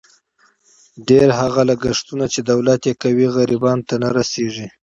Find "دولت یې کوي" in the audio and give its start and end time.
2.51-3.27